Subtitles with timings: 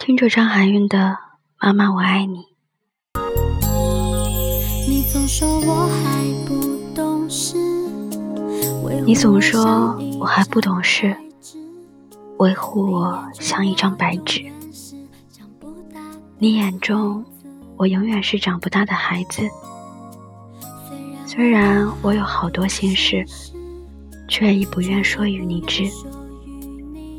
[0.00, 0.98] 听着张含韵的
[1.60, 2.38] 《妈妈我爱你》。
[4.88, 7.58] 你总说我还不懂事，
[9.04, 11.14] 你总说我还不懂事，
[12.38, 14.42] 维护我像一张白纸。
[16.38, 17.22] 你眼中，
[17.76, 19.42] 我永远是长不大的孩子。
[21.26, 23.22] 虽然我有好多心事，
[24.26, 25.84] 却亦不愿说与你知。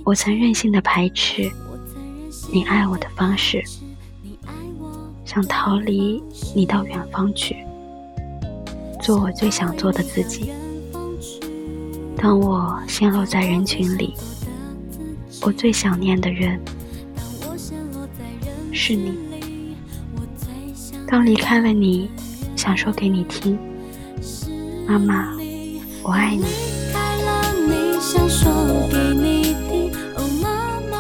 [0.04, 1.48] 我曾任性的排斥
[2.54, 3.64] 你爱我的方式，
[5.24, 6.22] 想逃离
[6.54, 7.56] 你到远方去，
[9.02, 10.52] 做我最想做的自己。
[12.18, 14.14] 当我陷落在人群里，
[15.42, 16.60] 我最想念的人
[18.74, 19.18] 是你。
[21.08, 22.10] 当离开了你，
[22.58, 23.58] 想说给你听。
[24.86, 25.34] 妈妈，
[26.04, 26.44] 我爱你。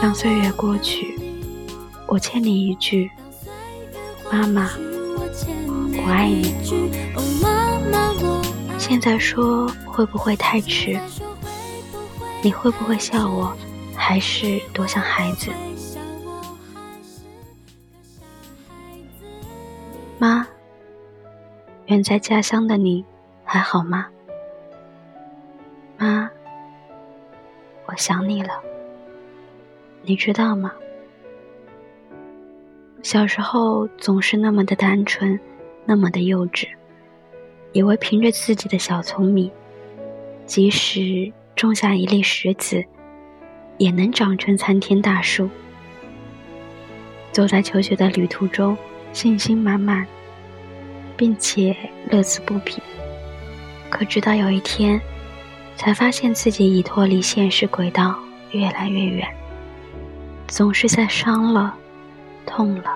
[0.01, 1.10] 当岁月过去，
[2.11, 3.09] 我欠你一句：
[4.29, 6.54] 妈妈，我爱你。
[8.77, 10.99] 现在说会不会太迟？
[12.43, 13.55] 你会不会笑我，
[13.95, 15.54] 还是多像孩子？
[20.20, 20.45] 妈，
[21.85, 23.05] 远在家乡的你。
[23.45, 24.07] 还好吗，
[25.98, 26.29] 妈？
[27.85, 28.62] 我想你了，
[30.04, 30.73] 你知道吗？
[33.04, 35.40] 小时候总是那么的单纯，
[35.85, 36.68] 那么的幼稚，
[37.74, 39.49] 以为凭着自己的小聪明，
[40.46, 42.84] 即使种下一粒石子，
[43.77, 45.49] 也能长成参天大树。
[47.32, 48.77] 走在求学的旅途中，
[49.13, 50.05] 信心满满，
[51.18, 51.76] 并且
[52.10, 52.82] 乐此不疲。
[53.90, 55.02] 可直到有一天，
[55.76, 58.16] 才发现自己已脱离现实轨道
[58.52, 59.27] 越来越远。
[60.48, 61.76] 总是在伤了、
[62.45, 62.95] 痛了、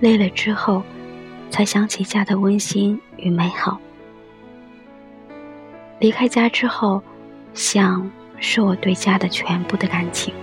[0.00, 0.82] 累了之后，
[1.50, 3.78] 才想起家的温馨与美好。
[6.00, 7.02] 离开家之后，
[7.54, 10.34] 想是我对家的全部的感情。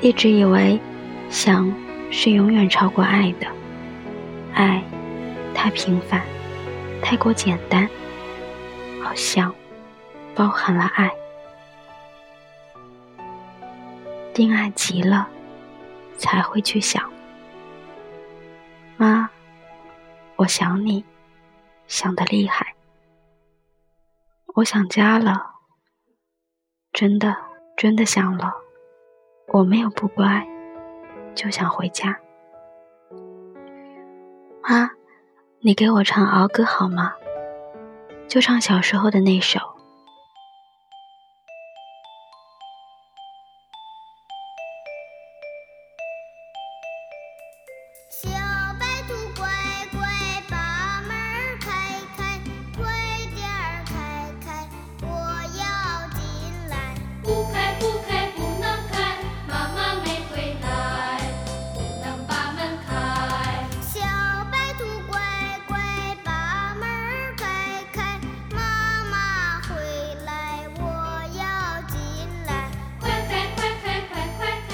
[0.00, 0.80] 一直以为，
[1.28, 1.72] 想
[2.10, 3.46] 是永远超过爱的。
[4.54, 4.82] 爱，
[5.54, 6.22] 太平凡，
[7.02, 7.88] 太过简单。
[9.02, 9.52] 好像
[10.34, 11.10] 包含了爱，
[14.32, 15.26] 定爱极了，
[16.16, 17.02] 才会去想。
[19.00, 19.30] 妈，
[20.36, 21.02] 我想你，
[21.86, 22.74] 想的厉害。
[24.56, 25.52] 我想家了，
[26.92, 27.34] 真的
[27.78, 28.52] 真的想了。
[29.54, 30.46] 我没有不乖，
[31.34, 32.20] 就想回家。
[34.60, 34.90] 妈，
[35.60, 37.14] 你给我唱儿歌好吗？
[38.28, 39.69] 就唱小时候的那首。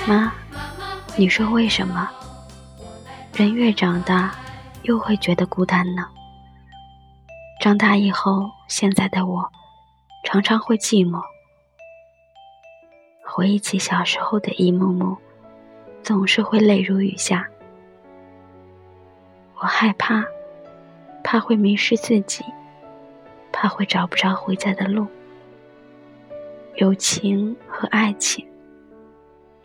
[0.06, 0.32] 妈，
[1.16, 2.08] 你说为什么
[3.34, 4.32] 人越长大，
[4.82, 6.06] 又会觉得孤单呢？
[7.60, 9.50] 长大以后，现在的我
[10.22, 11.20] 常常会寂寞，
[13.24, 15.16] 回忆起小时候的一幕幕，
[16.04, 17.48] 总是会泪如雨下。
[19.56, 20.24] 我害怕，
[21.24, 22.44] 怕会迷失自己，
[23.50, 25.08] 怕会找不着回家的路。
[26.76, 28.46] 友情和爱情。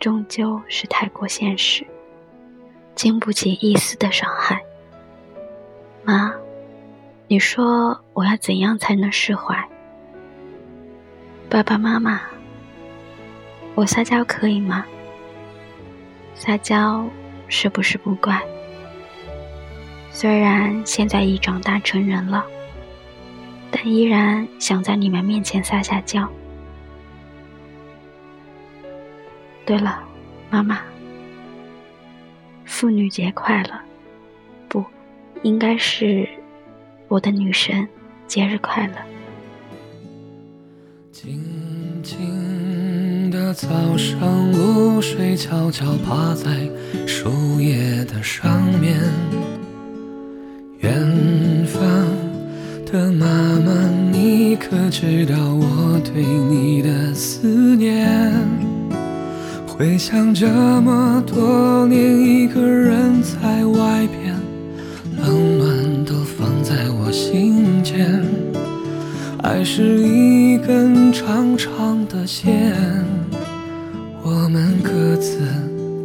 [0.02, 1.86] 终究是太过现实，
[2.96, 4.60] 经不起一丝的伤害。
[6.02, 6.34] 妈，
[7.28, 9.56] 你说我要怎样才能释怀？
[11.48, 12.20] 爸爸妈妈，
[13.76, 14.84] 我撒娇可以吗？
[16.34, 17.06] 撒娇
[17.46, 18.42] 是不是不乖？
[20.10, 22.44] 虽然现在已长大成人了，
[23.70, 26.28] 但依然想在你们面前撒下娇。
[29.64, 30.02] 对了，
[30.50, 30.80] 妈妈，
[32.64, 33.70] 妇女节快乐！
[34.68, 34.84] 不，
[35.42, 36.28] 应该是
[37.08, 37.86] 我的女神
[38.26, 38.94] 节日快乐。
[41.12, 41.40] 静
[42.02, 46.68] 静的早上，露水悄悄趴在
[47.06, 48.98] 树叶的上面。
[50.80, 51.80] 远方
[52.84, 53.26] 的妈
[53.60, 58.51] 妈，你可知道我对你的思念？
[59.82, 60.46] 回想这
[60.82, 64.32] 么多年，一个人在外边，
[65.20, 68.24] 冷暖都放在我心间。
[69.42, 72.76] 爱是一根长长的线，
[74.22, 75.40] 我们各自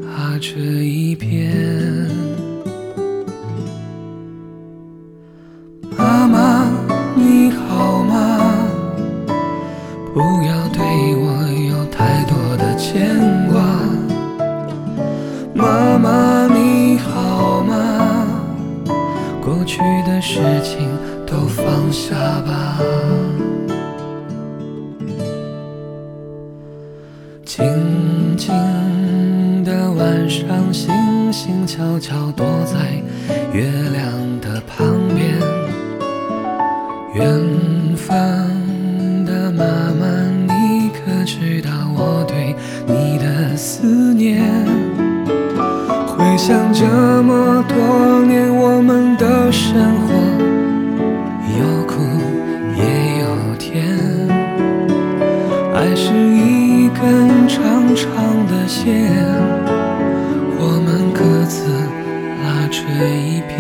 [0.08, 2.17] 拉着一边。
[19.78, 20.90] 去的事情
[21.24, 22.80] 都放下吧。
[27.46, 27.64] 静
[28.36, 33.00] 静的晚上，星星悄悄躲在
[33.54, 34.60] 月亮的
[58.68, 58.86] 线，
[60.60, 61.64] 我们各自
[62.44, 62.84] 拉着
[63.16, 63.58] 一边。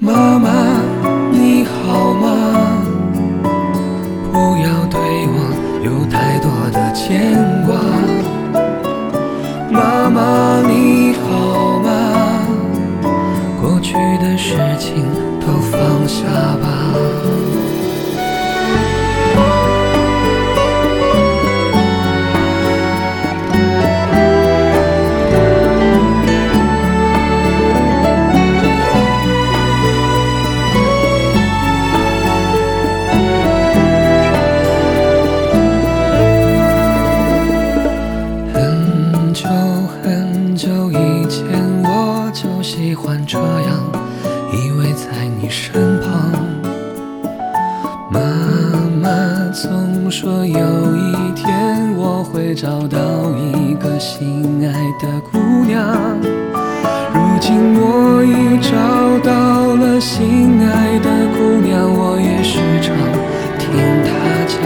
[0.00, 0.50] 妈妈，
[1.30, 2.82] 你好吗？
[4.32, 4.98] 不要对
[5.28, 5.36] 我
[5.84, 7.70] 有太多的牵挂。
[9.70, 11.88] 妈妈，你好吗？
[13.60, 15.04] 过去的事情
[15.40, 15.78] 都放
[16.08, 16.26] 下
[16.60, 16.66] 吧。
[49.52, 52.98] 总说有一天我会找到
[53.36, 55.94] 一个心爱的姑娘，
[57.12, 58.72] 如今我已找
[59.22, 62.96] 到了心爱的姑娘，我也时常
[63.58, 63.68] 听
[64.08, 64.10] 她
[64.48, 64.56] 讲。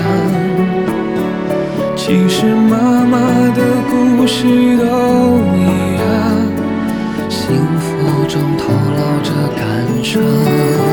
[1.97, 3.19] 其实妈妈
[3.56, 3.61] 的
[3.91, 4.44] 故事
[4.79, 4.87] 都
[5.56, 6.06] 一样，
[7.29, 7.43] 幸
[7.81, 7.88] 福
[8.29, 9.65] 中透露着感
[10.05, 10.86] 伤。